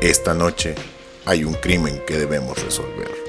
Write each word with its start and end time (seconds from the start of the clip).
Esta 0.00 0.32
noche 0.32 0.76
hay 1.24 1.42
un 1.42 1.54
crimen 1.54 2.00
que 2.06 2.16
debemos 2.16 2.62
resolver. 2.62 3.27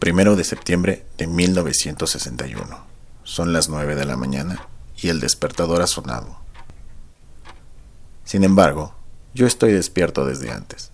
Primero 0.00 0.34
de 0.34 0.44
septiembre 0.44 1.04
de 1.18 1.26
1961. 1.26 2.86
Son 3.22 3.52
las 3.52 3.68
9 3.68 3.94
de 3.94 4.06
la 4.06 4.16
mañana 4.16 4.66
y 4.96 5.10
el 5.10 5.20
despertador 5.20 5.82
ha 5.82 5.86
sonado. 5.86 6.38
Sin 8.24 8.42
embargo, 8.42 8.94
yo 9.34 9.46
estoy 9.46 9.72
despierto 9.72 10.24
desde 10.24 10.52
antes. 10.52 10.90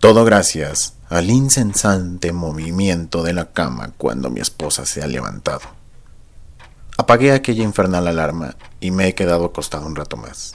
Todo 0.00 0.26
gracias 0.26 0.96
al 1.08 1.30
incesante 1.30 2.34
movimiento 2.34 3.22
de 3.22 3.32
la 3.32 3.52
cama 3.52 3.94
cuando 3.96 4.28
mi 4.28 4.40
esposa 4.40 4.84
se 4.84 5.02
ha 5.02 5.06
levantado. 5.06 5.62
Apagué 6.98 7.32
aquella 7.32 7.64
infernal 7.64 8.06
alarma 8.06 8.54
y 8.80 8.90
me 8.90 9.08
he 9.08 9.14
quedado 9.14 9.46
acostado 9.46 9.86
un 9.86 9.96
rato 9.96 10.18
más, 10.18 10.52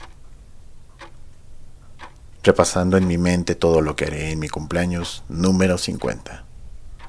repasando 2.44 2.96
en 2.96 3.08
mi 3.08 3.18
mente 3.18 3.56
todo 3.56 3.80
lo 3.80 3.96
que 3.96 4.04
haré 4.04 4.30
en 4.30 4.38
mi 4.38 4.48
cumpleaños 4.48 5.24
número 5.28 5.76
50. 5.76 6.44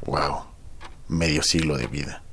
¡Wow! 0.06 0.44
Medio 1.08 1.44
siglo 1.44 1.78
de 1.78 1.88
vida. 1.88 2.24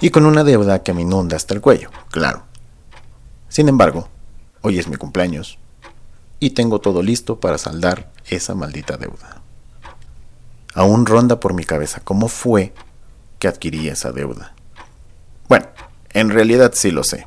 Y 0.00 0.10
con 0.10 0.26
una 0.26 0.44
deuda 0.44 0.82
que 0.82 0.92
me 0.92 1.02
inunda 1.02 1.36
hasta 1.36 1.54
el 1.54 1.60
cuello, 1.60 1.90
claro. 2.10 2.44
Sin 3.48 3.68
embargo, 3.68 4.08
hoy 4.60 4.78
es 4.78 4.88
mi 4.88 4.96
cumpleaños 4.96 5.58
y 6.40 6.50
tengo 6.50 6.80
todo 6.80 7.02
listo 7.02 7.38
para 7.38 7.58
saldar 7.58 8.10
esa 8.26 8.54
maldita 8.54 8.96
deuda. 8.96 9.42
Aún 10.74 11.06
ronda 11.06 11.38
por 11.38 11.54
mi 11.54 11.64
cabeza 11.64 12.00
cómo 12.02 12.28
fue 12.28 12.72
que 13.38 13.48
adquirí 13.48 13.88
esa 13.88 14.10
deuda. 14.12 14.54
Bueno, 15.48 15.66
en 16.10 16.30
realidad 16.30 16.72
sí 16.74 16.90
lo 16.90 17.04
sé. 17.04 17.26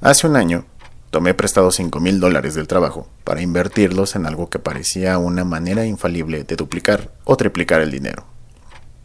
Hace 0.00 0.26
un 0.26 0.36
año 0.36 0.66
tomé 1.10 1.34
prestado 1.34 1.70
5 1.70 2.00
mil 2.00 2.20
dólares 2.20 2.54
del 2.54 2.66
trabajo 2.66 3.08
para 3.24 3.42
invertirlos 3.42 4.16
en 4.16 4.26
algo 4.26 4.50
que 4.50 4.58
parecía 4.58 5.18
una 5.18 5.44
manera 5.44 5.84
infalible 5.86 6.44
de 6.44 6.56
duplicar 6.56 7.10
o 7.24 7.36
triplicar 7.36 7.80
el 7.80 7.90
dinero. 7.90 8.24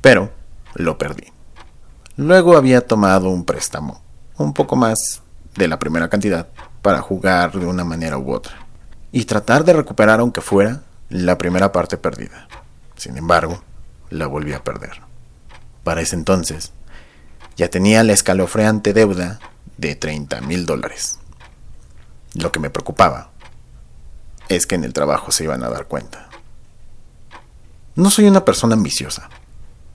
Pero 0.02 0.31
lo 0.73 0.97
perdí. 0.97 1.27
Luego 2.17 2.57
había 2.57 2.85
tomado 2.85 3.29
un 3.29 3.45
préstamo, 3.45 4.02
un 4.38 4.53
poco 4.53 4.75
más 4.75 5.22
de 5.55 5.67
la 5.67 5.79
primera 5.79 6.09
cantidad, 6.09 6.47
para 6.81 7.02
jugar 7.02 7.52
de 7.53 7.66
una 7.66 7.83
manera 7.83 8.17
u 8.17 8.31
otra, 8.31 8.53
y 9.11 9.25
tratar 9.25 9.63
de 9.63 9.73
recuperar 9.73 10.19
aunque 10.19 10.41
fuera 10.41 10.81
la 11.09 11.38
primera 11.38 11.72
parte 11.72 11.97
perdida. 11.97 12.47
Sin 12.95 13.17
embargo, 13.17 13.61
la 14.09 14.27
volví 14.27 14.53
a 14.53 14.63
perder. 14.63 15.02
Para 15.83 16.02
ese 16.02 16.16
entonces, 16.16 16.73
ya 17.55 17.69
tenía 17.69 18.03
la 18.03 18.13
escalofriante 18.13 18.94
deuda 18.94 19.39
de 19.77 19.95
30 19.95 20.41
mil 20.41 20.66
dólares. 20.66 21.20
Lo 22.33 22.51
que 22.51 22.59
me 22.59 22.69
preocupaba 22.69 23.31
es 24.47 24.65
que 24.65 24.75
en 24.75 24.83
el 24.83 24.93
trabajo 24.93 25.31
se 25.31 25.43
iban 25.43 25.63
a 25.63 25.69
dar 25.69 25.87
cuenta. 25.87 26.29
No 27.95 28.09
soy 28.09 28.25
una 28.25 28.45
persona 28.45 28.75
ambiciosa, 28.75 29.29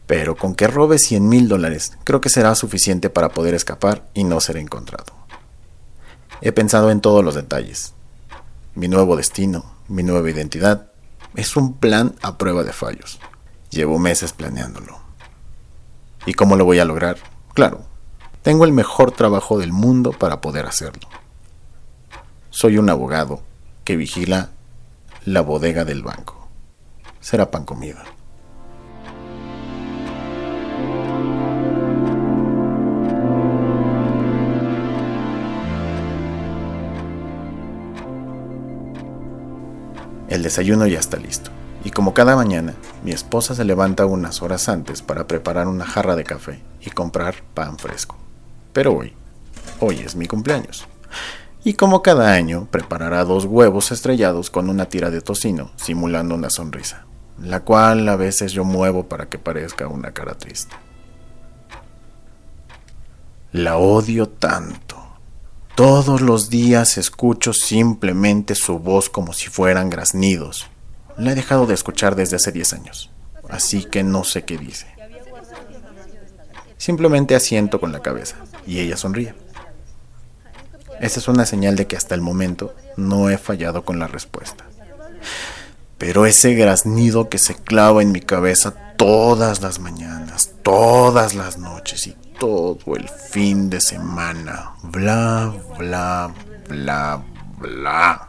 pero 0.07 0.37
con 0.37 0.55
que 0.55 0.67
robe 0.67 0.99
100 0.99 1.29
mil 1.29 1.49
dólares 1.49 1.97
creo 2.05 2.21
que 2.21 2.29
será 2.29 2.55
suficiente 2.55 3.11
para 3.11 3.31
poder 3.31 3.55
escapar 3.55 4.07
y 4.15 4.25
no 4.25 4.41
ser 4.41 4.59
encontrado. 4.59 5.13
He 6.43 6.53
pensado 6.53 6.91
en 6.91 7.01
todos 7.01 7.25
los 7.25 7.35
detalles. 7.35 7.95
Mi 8.75 8.89
nuevo 8.89 9.17
destino, 9.17 9.65
mi 9.89 10.03
nueva 10.03 10.31
identidad, 10.31 10.89
es 11.35 11.57
un 11.57 11.75
plan 11.75 12.15
a 12.23 12.37
prueba 12.37 12.63
de 12.63 12.73
fallos. 12.73 13.19
Llevo 13.71 13.99
meses 13.99 14.33
planeándolo. 14.33 14.99
¿Y 16.27 16.35
cómo 16.35 16.57
lo 16.57 16.65
voy 16.65 16.79
a 16.79 16.85
lograr? 16.85 17.17
Claro, 17.55 17.87
tengo 18.43 18.65
el 18.65 18.73
mejor 18.73 19.13
trabajo 19.13 19.59
del 19.59 19.73
mundo 19.73 20.13
para 20.13 20.41
poder 20.41 20.67
hacerlo. 20.67 21.09
Soy 22.59 22.79
un 22.79 22.89
abogado 22.89 23.43
que 23.85 23.97
vigila 23.97 24.49
la 25.27 25.43
bodega 25.43 25.85
del 25.85 26.03
banco. 26.03 26.49
Será 27.21 27.51
pan 27.51 27.67
comido. 27.67 27.99
El 40.31 40.43
desayuno 40.43 40.87
ya 40.87 40.99
está 40.99 41.19
listo. 41.19 41.51
Y 41.85 41.91
como 41.91 42.15
cada 42.15 42.37
mañana, 42.37 42.73
mi 43.05 43.11
esposa 43.11 43.55
se 43.55 43.67
levanta 43.67 44.07
unas 44.07 44.41
horas 44.41 44.71
antes 44.71 45.03
para 45.03 45.27
preparar 45.27 45.69
una 45.69 45.85
jarra 45.85 46.17
de 46.17 46.25
café 46.25 46.63
y 46.81 46.89
comprar 46.89 47.35
pan 47.53 47.77
fresco. 47.77 48.17
Pero 48.73 48.95
hoy, 48.95 49.13
hoy 49.79 49.99
es 49.99 50.17
mi 50.17 50.27
cumpleaños 50.27 50.89
y 51.67 51.75
como 51.75 52.01
cada 52.01 52.33
año 52.33 52.69
preparará 52.71 53.25
dos 53.25 53.45
huevos 53.45 53.91
estrellados 53.91 54.51
con 54.51 54.71
una 54.71 54.85
tira 54.89 55.11
de 55.11 55.21
tocino, 55.21 55.73
simulando 55.75 56.37
una 56.37 56.49
sonrisa, 56.49 57.07
la 57.43 57.65
cual 57.65 58.09
a 58.09 58.15
veces 58.15 58.53
yo 58.53 58.63
muevo 58.63 59.09
para 59.09 59.29
que 59.29 59.41
parezca 59.41 59.89
una 59.89 60.13
cara 60.13 60.35
triste. 60.35 60.77
La 63.51 63.79
odio 63.79 64.29
tanto. 64.29 64.97
Todos 65.75 66.21
los 66.21 66.51
días 66.51 66.99
escucho 66.99 67.53
simplemente 67.53 68.55
su 68.55 68.79
voz 68.79 69.11
como 69.11 69.33
si 69.33 69.49
fueran 69.49 69.91
graznidos. 69.91 70.69
La 71.17 71.33
he 71.33 71.35
dejado 71.35 71.67
de 71.67 71.75
escuchar 71.75 72.15
desde 72.15 72.37
hace 72.37 72.53
10 72.53 72.75
años, 72.75 73.11
así 73.49 73.83
que 73.83 74.05
no 74.05 74.23
sé 74.23 74.45
qué 74.45 74.57
dice. 74.57 74.87
Simplemente 76.77 77.35
asiento 77.35 77.81
con 77.81 77.91
la 77.91 78.03
cabeza 78.03 78.37
y 78.69 78.79
ella 78.79 78.97
sonríe. 78.97 79.35
Esa 81.01 81.21
es 81.21 81.29
una 81.29 81.45
señal 81.45 81.77
de 81.77 81.87
que 81.87 81.97
hasta 81.97 82.15
el 82.15 82.21
momento 82.21 82.75
no 82.97 83.29
he 83.29 83.39
fallado 83.39 83.85
con 83.85 83.99
la 83.99 84.07
respuesta. 84.07 84.65
Pero 85.99 86.27
ese 86.27 86.55
graznido 86.55 87.29
que 87.29 87.39
se 87.39 87.55
clava 87.55 88.03
en 88.03 88.13
mi 88.13 88.21
cabeza 88.21 88.75
todas 88.97 89.61
las 89.61 89.79
mañanas, 89.79 90.53
todas 90.63 91.35
las 91.35 91.59
noches 91.59 92.07
y 92.07 92.17
todo 92.39 92.97
el 92.97 93.09
fin 93.09 93.71
de 93.71 93.81
semana. 93.81 94.73
Bla, 94.83 95.55
bla, 95.79 96.33
bla, 96.69 97.23
bla. 97.59 98.29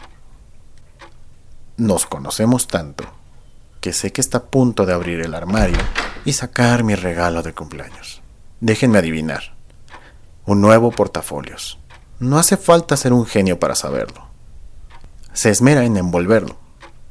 Nos 1.77 2.06
conocemos 2.06 2.67
tanto 2.67 3.06
que 3.81 3.94
sé 3.94 4.11
que 4.11 4.22
está 4.22 4.39
a 4.39 4.45
punto 4.45 4.85
de 4.85 4.94
abrir 4.94 5.22
el 5.22 5.35
armario 5.35 5.77
y 6.25 6.33
sacar 6.33 6.83
mi 6.83 6.95
regalo 6.95 7.44
de 7.44 7.53
cumpleaños. 7.53 8.22
Déjenme 8.59 8.97
adivinar. 8.97 9.56
Un 10.45 10.61
nuevo 10.61 10.91
portafolios 10.91 11.77
no 12.19 12.38
hace 12.39 12.57
falta 12.57 12.97
ser 12.97 13.13
un 13.13 13.25
genio 13.25 13.59
para 13.59 13.75
saberlo. 13.75 14.28
Se 15.33 15.50
esmera 15.50 15.85
en 15.85 15.97
envolverlo, 15.97 16.57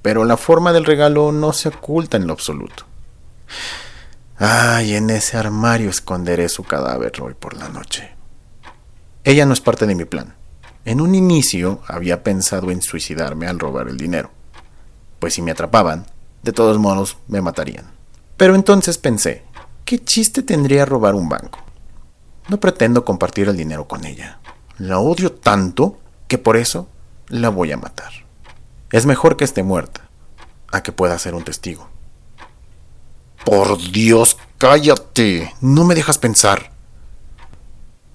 pero 0.03 0.25
la 0.25 0.37
forma 0.37 0.73
del 0.73 0.85
regalo 0.85 1.33
no 1.33 1.53
se 1.53 1.69
oculta 1.69 2.17
en 2.17 2.27
lo 2.27 2.33
absoluto. 2.33 2.85
Ay, 4.39 4.95
en 4.95 5.11
ese 5.11 5.37
armario 5.37 5.91
esconderé 5.91 6.49
su 6.49 6.65
cadáver 6.65 7.13
hoy 7.23 7.35
por 7.35 7.55
la 7.55 7.69
noche. 7.69 8.15
Ella 9.25 9.47
no 9.47 9.53
es 9.53 9.61
parte 9.61 9.87
de 9.87 9.95
mi 9.95 10.05
plan. 10.05 10.35
En 10.85 11.01
un 11.01 11.15
inicio 11.15 11.81
había 11.89 12.23
pensado 12.23 12.71
en 12.71 12.83
suicidarme 12.83 13.49
al 13.49 13.59
robar 13.59 13.89
el 13.89 13.97
dinero, 13.97 14.31
pues 15.19 15.35
si 15.35 15.43
me 15.43 15.51
atrapaban, 15.51 16.07
de 16.43 16.53
todos 16.53 16.79
modos 16.79 17.17
me 17.27 17.41
matarían. 17.41 17.91
Pero 18.37 18.55
entonces 18.55 18.99
pensé, 18.99 19.43
¿qué 19.85 19.99
chiste 19.99 20.43
tendría 20.43 20.85
robar 20.85 21.15
un 21.15 21.29
banco? 21.29 21.59
No 22.49 22.61
pretendo 22.61 23.05
compartir 23.05 23.49
el 23.49 23.57
dinero 23.57 23.89
con 23.89 24.05
ella. 24.05 24.39
La 24.79 24.99
odio 24.99 25.33
tanto 25.33 25.99
que 26.29 26.39
por 26.39 26.57
eso 26.57 26.89
la 27.29 27.49
voy 27.49 27.73
a 27.73 27.77
matar. 27.77 28.13
Es 28.91 29.07
mejor 29.07 29.37
que 29.37 29.45
esté 29.45 29.63
muerta 29.63 30.09
a 30.71 30.83
que 30.83 30.93
pueda 30.93 31.19
ser 31.19 31.35
un 31.35 31.45
testigo. 31.45 31.89
Por 33.45 33.79
Dios, 33.91 34.37
cállate. 34.59 35.55
No 35.61 35.85
me 35.85 35.95
dejas 35.95 36.19
pensar. 36.19 36.73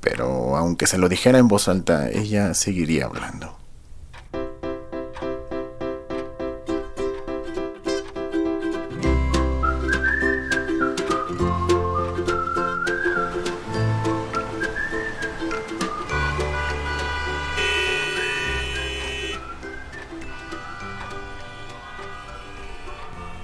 Pero 0.01 0.57
aunque 0.57 0.87
se 0.87 0.97
lo 0.97 1.09
dijera 1.09 1.39
en 1.39 1.47
voz 1.47 1.67
alta, 1.67 2.09
ella 2.09 2.53
seguiría 2.53 3.05
hablando. 3.05 3.60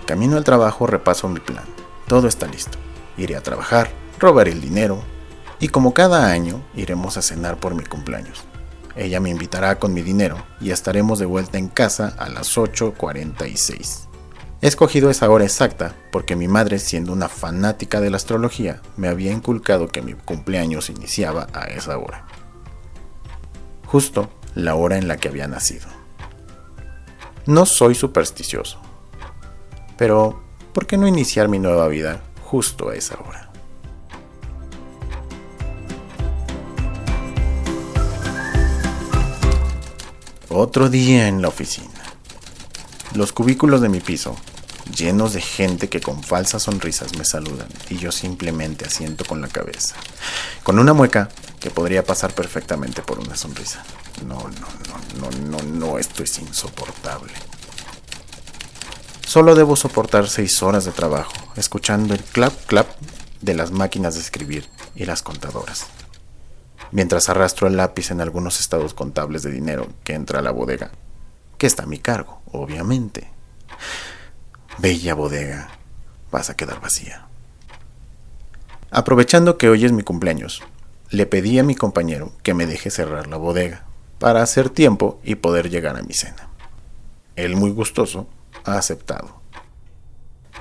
Camino 0.08 0.38
al 0.38 0.46
trabajo 0.46 0.88
repaso 0.88 1.28
mi 1.28 1.42
plan. 1.42 1.66
Todo 2.08 2.30
está 2.30 2.48
listo. 2.48 2.78
Iré 3.18 3.36
a 3.36 3.44
trabajar, 3.44 3.92
robaré 4.20 4.54
el 4.54 4.62
dinero 4.62 5.04
y 5.60 5.68
como 5.68 5.94
cada 5.94 6.32
año 6.32 6.64
iremos 6.74 7.18
a 7.18 7.22
cenar 7.22 7.60
por 7.60 7.76
mi 7.76 7.84
cumpleaños. 7.84 8.46
Ella 8.96 9.20
me 9.20 9.30
invitará 9.30 9.80
con 9.80 9.94
mi 9.94 10.02
dinero 10.02 10.38
y 10.62 10.72
estaremos 10.72 11.20
de 11.20 11.26
vuelta 11.26 11.58
en 11.58 11.68
casa 11.68 12.16
a 12.18 12.30
las 12.30 12.58
8.46. 12.58 14.08
He 14.62 14.68
escogido 14.68 15.10
esa 15.10 15.30
hora 15.30 15.44
exacta 15.44 15.94
porque 16.10 16.38
mi 16.38 16.48
madre, 16.48 16.80
siendo 16.80 17.12
una 17.12 17.28
fanática 17.28 18.00
de 18.00 18.10
la 18.10 18.16
astrología, 18.16 18.82
me 18.96 19.10
había 19.10 19.34
inculcado 19.34 19.90
que 19.90 20.02
mi 20.02 20.14
cumpleaños 20.14 20.90
iniciaba 20.90 21.48
a 21.52 21.66
esa 21.66 21.98
hora. 21.98 22.26
Justo 23.86 24.30
la 24.56 24.76
hora 24.76 24.98
en 24.98 25.10
la 25.10 25.18
que 25.18 25.28
había 25.28 25.50
nacido. 25.50 25.88
No 27.46 27.66
soy 27.66 27.94
supersticioso, 27.94 28.80
pero 29.98 30.42
¿por 30.74 30.86
qué 30.86 30.98
no 30.98 31.08
iniciar 31.08 31.48
mi 31.48 31.60
nueva 31.60 31.88
vida 31.88 32.22
justo 32.44 32.90
a 32.90 32.96
esa 32.96 33.16
hora? 33.16 33.52
Otro 40.50 40.90
día 40.90 41.28
en 41.28 41.42
la 41.42 41.50
oficina. 41.50 41.90
Los 43.14 43.32
cubículos 43.32 43.82
de 43.82 43.90
mi 43.90 44.00
piso, 44.00 44.36
llenos 44.96 45.34
de 45.34 45.42
gente 45.42 45.90
que 45.90 46.02
con 46.02 46.24
falsas 46.24 46.64
sonrisas 46.64 47.18
me 47.18 47.26
saludan 47.26 47.68
y 47.90 47.98
yo 47.98 48.12
simplemente 48.12 48.86
asiento 48.86 49.26
con 49.26 49.42
la 49.42 49.48
cabeza, 49.48 49.96
con 50.64 50.80
una 50.80 50.94
mueca 50.94 51.30
que 51.60 51.70
podría 51.70 52.04
pasar 52.04 52.34
perfectamente 52.34 53.02
por 53.02 53.20
una 53.20 53.36
sonrisa. 53.36 53.84
No, 54.26 54.36
no, 54.36 55.20
no, 55.20 55.30
no, 55.30 55.60
no, 55.60 55.64
no, 55.64 56.00
esto 56.00 56.24
es 56.24 56.40
insoportable. 56.40 57.34
Solo 59.28 59.56
debo 59.56 59.76
soportar 59.76 60.30
seis 60.30 60.64
horas 60.64 60.86
de 60.86 60.94
trabajo, 60.94 61.34
escuchando 61.58 62.14
el 62.14 62.24
clap 62.24 62.54
clap 62.66 62.88
de 63.42 63.56
las 63.56 63.72
máquinas 63.72 64.16
de 64.16 64.22
escribir 64.22 64.70
y 64.96 65.04
las 65.04 65.22
contadoras. 65.22 65.88
Mientras 66.94 67.28
arrastro 67.28 67.68
el 67.68 67.76
lápiz 67.76 68.10
en 68.12 68.22
algunos 68.22 68.62
estados 68.62 68.94
contables 68.94 69.44
de 69.44 69.52
dinero 69.52 69.90
que 70.06 70.14
entra 70.14 70.40
a 70.40 70.42
la 70.42 70.52
bodega, 70.52 70.92
que 71.58 71.68
está 71.68 71.84
a 71.84 71.88
mi 71.88 72.00
cargo, 72.00 72.42
obviamente. 72.54 73.30
Bella 74.78 75.14
bodega, 75.14 75.72
vas 76.32 76.50
a 76.50 76.56
quedar 76.56 76.80
vacía. 76.80 77.28
Aprovechando 78.92 79.58
que 79.58 79.68
hoy 79.68 79.84
es 79.84 79.92
mi 79.92 80.04
cumpleaños, 80.04 80.64
le 81.10 81.26
pedí 81.26 81.60
a 81.60 81.64
mi 81.64 81.76
compañero 81.76 82.32
que 82.44 82.54
me 82.54 82.66
deje 82.66 82.92
cerrar 82.92 83.28
la 83.28 83.36
bodega 83.36 83.88
para 84.20 84.42
hacer 84.42 84.70
tiempo 84.70 85.20
y 85.22 85.36
poder 85.36 85.70
llegar 85.70 85.98
a 85.98 86.04
mi 86.04 86.14
cena. 86.14 86.48
Él 87.36 87.58
muy 87.58 87.72
gustoso 87.72 88.30
aceptado. 88.76 89.42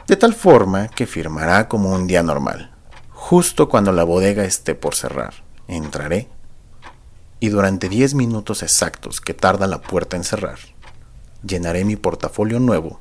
De 0.06 0.16
tal 0.16 0.34
forma 0.34 0.88
que 0.88 1.06
firmará 1.06 1.66
como 1.66 1.90
un 1.92 2.06
día 2.06 2.22
normal. 2.22 2.72
Justo 3.10 3.68
cuando 3.68 3.90
la 3.90 4.04
bodega 4.04 4.44
esté 4.44 4.74
por 4.76 4.94
cerrar, 4.94 5.34
entraré 5.66 6.28
y 7.40 7.48
durante 7.48 7.88
10 7.88 8.14
minutos 8.14 8.62
exactos 8.62 9.20
que 9.20 9.34
tarda 9.34 9.66
la 9.66 9.82
puerta 9.82 10.16
en 10.16 10.24
cerrar, 10.24 10.58
llenaré 11.42 11.84
mi 11.84 11.96
portafolio 11.96 12.60
nuevo 12.60 13.00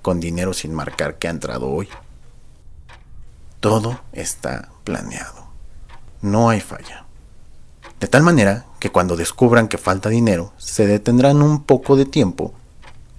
con 0.00 0.20
dinero 0.20 0.52
sin 0.52 0.74
marcar 0.74 1.18
que 1.18 1.28
ha 1.28 1.30
entrado 1.30 1.68
hoy. 1.68 1.88
Todo 3.60 4.00
está 4.12 4.70
planeado. 4.84 5.46
No 6.20 6.48
hay 6.50 6.60
falla. 6.60 7.06
De 8.00 8.08
tal 8.08 8.22
manera 8.22 8.66
que 8.80 8.90
cuando 8.90 9.16
descubran 9.16 9.68
que 9.68 9.78
falta 9.78 10.08
dinero, 10.08 10.52
se 10.56 10.86
detendrán 10.86 11.42
un 11.42 11.62
poco 11.62 11.94
de 11.94 12.04
tiempo 12.04 12.52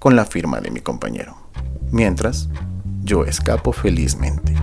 con 0.03 0.17
la 0.17 0.25
firma 0.25 0.59
de 0.59 0.69
mi 0.69 0.81
compañero. 0.81 1.37
Mientras, 1.89 2.49
yo 3.05 3.23
escapo 3.23 3.71
felizmente. 3.71 4.53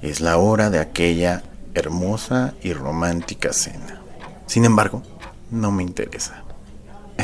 Es 0.00 0.20
la 0.20 0.36
hora 0.36 0.70
de 0.70 0.78
aquella 0.78 1.42
hermosa 1.74 2.54
y 2.62 2.72
romántica 2.72 3.52
cena. 3.52 4.00
Sin 4.46 4.64
embargo, 4.64 5.02
no 5.50 5.72
me 5.72 5.82
interesa. 5.82 6.44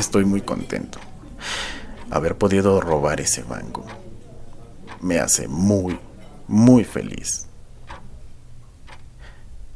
Estoy 0.01 0.25
muy 0.25 0.41
contento. 0.41 0.97
Haber 2.09 2.35
podido 2.35 2.81
robar 2.81 3.21
ese 3.21 3.43
banco 3.43 3.85
me 4.99 5.19
hace 5.19 5.47
muy, 5.47 5.99
muy 6.47 6.83
feliz. 6.83 7.45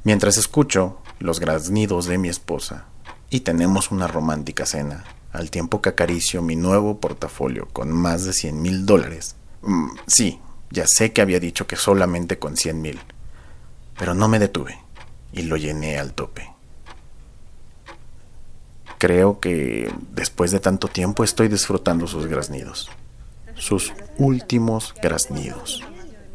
Mientras 0.04 0.38
escucho 0.38 0.98
los 1.20 1.40
graznidos 1.40 2.08
de 2.08 2.18
mi 2.18 2.30
esposa 2.30 2.86
y 3.30 3.42
tenemos 3.42 3.92
una 3.92 4.08
romántica 4.08 4.66
cena, 4.66 5.04
al 5.32 5.52
tiempo 5.52 5.80
que 5.84 5.90
acaricio 5.90 6.42
mi 6.42 6.56
nuevo 6.56 7.00
portafolio 7.00 7.68
con 7.72 7.92
más 7.92 8.24
de 8.24 8.34
100 8.34 8.60
mil 8.60 8.88
dólares. 8.88 9.36
Mm, 9.62 9.90
sí, 10.08 10.40
ya 10.72 10.88
sé 10.88 11.14
que 11.14 11.22
había 11.22 11.40
dicho 11.40 11.68
que 11.68 11.76
solamente 11.76 12.40
con 12.40 12.58
100 12.58 12.82
mil, 12.82 13.00
pero 13.96 14.16
no 14.16 14.28
me 14.28 14.40
detuve 14.40 14.76
y 15.32 15.44
lo 15.44 15.56
llené 15.56 16.00
al 16.00 16.14
tope. 16.14 16.55
Creo 19.06 19.40
que 19.40 19.94
después 20.14 20.50
de 20.50 20.60
tanto 20.60 20.88
tiempo 20.88 21.24
estoy 21.24 21.48
disfrutando 21.48 22.08
sus 22.08 22.26
graznidos. 22.26 22.90
Sus 23.54 23.94
últimos 24.18 24.96
graznidos. 25.00 25.84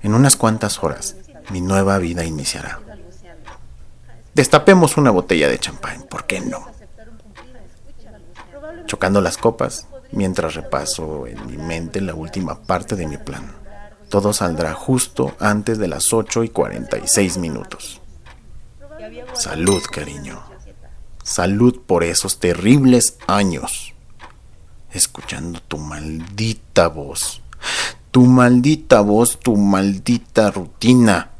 En 0.02 0.14
unas 0.14 0.36
cuantas 0.36 0.80
horas, 0.84 1.16
mi 1.50 1.60
nueva 1.60 1.98
vida 1.98 2.24
iniciará. 2.24 2.78
Destapemos 4.34 4.96
una 4.96 5.10
botella 5.10 5.48
de 5.48 5.58
champán, 5.58 6.04
¿por 6.04 6.26
qué 6.26 6.42
no? 6.42 6.64
Chocando 8.86 9.20
las 9.20 9.36
copas, 9.36 9.88
mientras 10.12 10.54
repaso 10.54 11.26
en 11.26 11.44
mi 11.48 11.56
mente 11.56 12.00
la 12.00 12.14
última 12.14 12.62
parte 12.62 12.94
de 12.94 13.08
mi 13.08 13.18
plan. 13.18 13.50
Todo 14.08 14.32
saldrá 14.32 14.74
justo 14.74 15.34
antes 15.40 15.76
de 15.78 15.88
las 15.88 16.12
8 16.12 16.44
y 16.44 16.50
46 16.50 17.36
minutos. 17.38 18.00
Salud, 19.34 19.82
cariño. 19.90 20.49
Salud 21.22 21.80
por 21.86 22.02
esos 22.02 22.38
terribles 22.38 23.18
años. 23.26 23.94
Escuchando 24.92 25.60
tu 25.60 25.78
maldita 25.78 26.88
voz. 26.88 27.42
Tu 28.10 28.24
maldita 28.24 29.00
voz, 29.02 29.38
tu 29.38 29.56
maldita 29.56 30.50
rutina. 30.50 31.30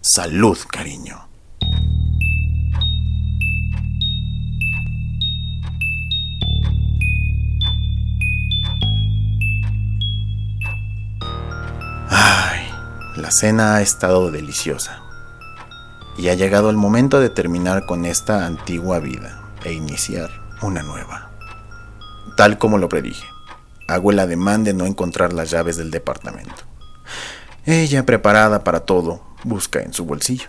Salud, 0.00 0.58
cariño. 0.68 1.28
Ay, 12.10 12.66
la 13.16 13.30
cena 13.30 13.76
ha 13.76 13.82
estado 13.82 14.30
deliciosa 14.30 15.01
y 16.16 16.28
ha 16.28 16.34
llegado 16.34 16.70
el 16.70 16.76
momento 16.76 17.20
de 17.20 17.30
terminar 17.30 17.86
con 17.86 18.04
esta 18.04 18.46
antigua 18.46 18.98
vida 18.98 19.42
e 19.64 19.72
iniciar 19.72 20.30
una 20.62 20.82
nueva. 20.82 21.30
Tal 22.36 22.58
como 22.58 22.78
lo 22.78 22.88
predije, 22.88 23.26
hago 23.88 24.10
el 24.10 24.18
ademán 24.18 24.64
de 24.64 24.74
no 24.74 24.86
encontrar 24.86 25.32
las 25.32 25.50
llaves 25.50 25.76
del 25.76 25.90
departamento. 25.90 26.62
Ella, 27.64 28.04
preparada 28.04 28.64
para 28.64 28.80
todo, 28.80 29.22
busca 29.44 29.80
en 29.80 29.92
su 29.92 30.04
bolsillo. 30.04 30.48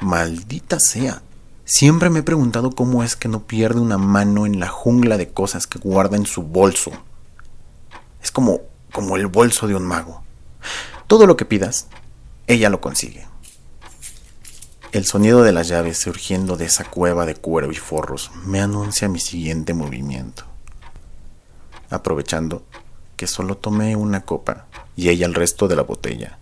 Maldita 0.00 0.78
sea. 0.78 1.22
Siempre 1.64 2.10
me 2.10 2.20
he 2.20 2.22
preguntado 2.22 2.70
cómo 2.70 3.02
es 3.02 3.16
que 3.16 3.28
no 3.28 3.46
pierde 3.46 3.80
una 3.80 3.98
mano 3.98 4.46
en 4.46 4.60
la 4.60 4.68
jungla 4.68 5.16
de 5.16 5.30
cosas 5.30 5.66
que 5.66 5.78
guarda 5.78 6.16
en 6.16 6.26
su 6.26 6.42
bolso. 6.42 6.90
Es 8.22 8.30
como, 8.30 8.60
como 8.92 9.16
el 9.16 9.26
bolso 9.26 9.66
de 9.66 9.74
un 9.74 9.84
mago. 9.84 10.22
Todo 11.06 11.26
lo 11.26 11.36
que 11.36 11.44
pidas, 11.44 11.86
ella 12.46 12.68
lo 12.68 12.80
consigue. 12.80 13.26
El 14.92 15.06
sonido 15.06 15.42
de 15.42 15.52
las 15.52 15.68
llaves 15.68 15.96
surgiendo 15.96 16.58
de 16.58 16.66
esa 16.66 16.84
cueva 16.84 17.24
de 17.24 17.34
cuero 17.34 17.72
y 17.72 17.76
forros 17.76 18.30
me 18.44 18.60
anuncia 18.60 19.08
mi 19.08 19.20
siguiente 19.20 19.72
movimiento. 19.72 20.44
Aprovechando 21.88 22.62
que 23.16 23.26
solo 23.26 23.56
tomé 23.56 23.96
una 23.96 24.26
copa 24.26 24.66
y 24.94 25.08
ella 25.08 25.24
el 25.24 25.32
resto 25.32 25.66
de 25.66 25.76
la 25.76 25.82
botella, 25.82 26.38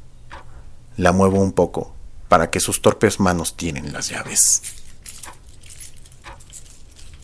la 0.96 1.12
muevo 1.12 1.40
un 1.40 1.52
poco 1.52 1.94
para 2.28 2.50
que 2.50 2.58
sus 2.58 2.82
torpes 2.82 3.20
manos 3.20 3.56
tienen 3.56 3.92
las 3.92 4.08
llaves. 4.08 4.62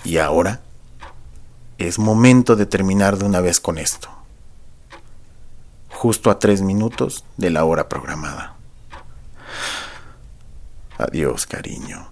Y 0.04 0.18
ahora 0.18 0.60
es 1.78 1.98
momento 1.98 2.54
de 2.54 2.66
terminar 2.66 3.18
de 3.18 3.24
una 3.24 3.40
vez 3.40 3.58
con 3.58 3.78
esto, 3.78 4.08
justo 5.90 6.30
a 6.30 6.38
tres 6.38 6.62
minutos 6.62 7.24
de 7.36 7.50
la 7.50 7.64
hora 7.64 7.88
programada. 7.88 8.55
Adiós, 10.98 11.46
cariño. 11.46 12.08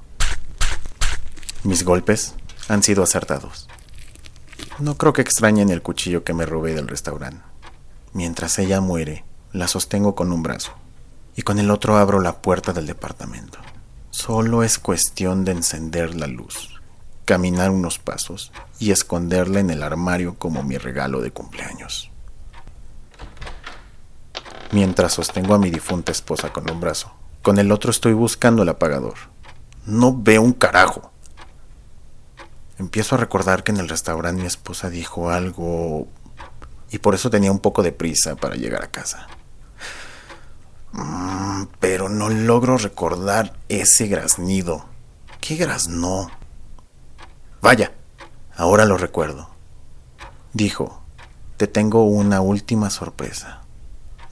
Mis 1.62 1.84
golpes 1.84 2.34
han 2.68 2.82
sido 2.82 3.02
acertados. 3.02 3.66
No 4.78 4.98
creo 4.98 5.14
que 5.14 5.22
extrañen 5.22 5.70
el 5.70 5.80
cuchillo 5.80 6.22
que 6.22 6.34
me 6.34 6.44
robé 6.44 6.74
del 6.74 6.88
restaurante. 6.88 7.42
Mientras 8.12 8.58
ella 8.58 8.82
muere, 8.82 9.24
la 9.52 9.68
sostengo 9.68 10.14
con 10.14 10.32
un 10.32 10.42
brazo 10.42 10.72
y 11.34 11.42
con 11.42 11.58
el 11.58 11.70
otro 11.70 11.96
abro 11.96 12.20
la 12.20 12.42
puerta 12.42 12.74
del 12.74 12.86
departamento. 12.86 13.58
Solo 14.10 14.62
es 14.62 14.78
cuestión 14.78 15.46
de 15.46 15.52
encender 15.52 16.14
la 16.14 16.26
luz, 16.26 16.80
caminar 17.24 17.70
unos 17.70 17.98
pasos 17.98 18.52
y 18.78 18.90
esconderla 18.90 19.60
en 19.60 19.70
el 19.70 19.82
armario 19.82 20.38
como 20.38 20.62
mi 20.62 20.76
regalo 20.76 21.22
de 21.22 21.30
cumpleaños. 21.30 22.10
Mientras 24.72 25.14
sostengo 25.14 25.54
a 25.54 25.58
mi 25.58 25.70
difunta 25.70 26.12
esposa 26.12 26.52
con 26.52 26.70
un 26.70 26.80
brazo, 26.80 27.12
con 27.44 27.58
el 27.58 27.70
otro 27.72 27.90
estoy 27.90 28.14
buscando 28.14 28.62
el 28.62 28.70
apagador. 28.70 29.16
No 29.84 30.16
veo 30.16 30.40
un 30.40 30.54
carajo. 30.54 31.12
Empiezo 32.78 33.14
a 33.14 33.18
recordar 33.18 33.62
que 33.62 33.70
en 33.70 33.76
el 33.76 33.88
restaurante 33.90 34.40
mi 34.40 34.46
esposa 34.46 34.88
dijo 34.88 35.28
algo 35.28 36.08
y 36.90 36.98
por 36.98 37.14
eso 37.14 37.28
tenía 37.28 37.52
un 37.52 37.58
poco 37.58 37.82
de 37.82 37.92
prisa 37.92 38.34
para 38.34 38.56
llegar 38.56 38.82
a 38.82 38.90
casa. 38.90 39.26
Mm, 40.92 41.64
pero 41.80 42.08
no 42.08 42.30
logro 42.30 42.78
recordar 42.78 43.52
ese 43.68 44.06
graznido. 44.06 44.86
¿Qué 45.42 45.56
graznó? 45.56 46.30
Vaya, 47.60 47.92
ahora 48.56 48.86
lo 48.86 48.96
recuerdo. 48.96 49.50
Dijo, 50.54 51.02
te 51.58 51.66
tengo 51.66 52.04
una 52.04 52.40
última 52.40 52.88
sorpresa. 52.88 53.60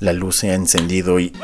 La 0.00 0.14
luz 0.14 0.38
se 0.38 0.50
ha 0.50 0.54
encendido 0.54 1.21
y... 1.21 1.35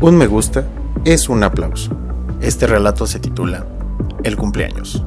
Un 0.00 0.16
me 0.16 0.28
gusta 0.28 0.64
es 1.04 1.28
un 1.28 1.42
aplauso. 1.42 1.90
Este 2.40 2.68
relato 2.68 3.04
se 3.04 3.18
titula 3.18 3.66
El 4.22 4.36
cumpleaños, 4.36 5.02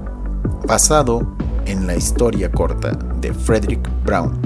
basado 0.68 1.34
en 1.66 1.88
la 1.88 1.96
historia 1.96 2.52
corta 2.52 2.92
de 3.22 3.34
Frederick 3.34 3.90
Brown, 4.04 4.38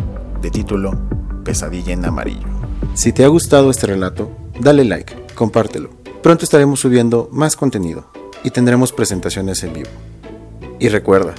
de 0.43 0.51
título 0.51 0.99
Pesadilla 1.43 1.93
en 1.93 2.05
amarillo. 2.05 2.45
Si 2.93 3.11
te 3.11 3.25
ha 3.25 3.27
gustado 3.27 3.71
este 3.71 3.87
relato, 3.87 4.29
dale 4.59 4.85
like, 4.85 5.15
compártelo. 5.33 5.89
Pronto 6.21 6.45
estaremos 6.45 6.79
subiendo 6.79 7.27
más 7.31 7.55
contenido 7.55 8.05
y 8.43 8.51
tendremos 8.51 8.91
presentaciones 8.91 9.63
en 9.63 9.73
vivo. 9.73 9.89
Y 10.79 10.89
recuerda, 10.89 11.33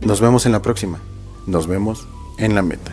nos 0.00 0.20
vemos 0.20 0.44
en 0.44 0.50
la 0.50 0.60
próxima. 0.60 0.98
Nos 1.46 1.68
vemos 1.68 2.08
en 2.38 2.56
la 2.56 2.62
meta. 2.62 2.90